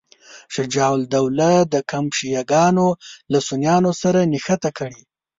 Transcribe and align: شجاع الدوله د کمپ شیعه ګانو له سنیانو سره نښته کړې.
شجاع 0.55 0.89
الدوله 0.99 1.51
د 1.73 1.75
کمپ 1.91 2.09
شیعه 2.19 2.43
ګانو 2.51 2.87
له 3.31 3.39
سنیانو 3.47 3.91
سره 4.01 4.19
نښته 4.31 4.69
کړې. 4.77 4.99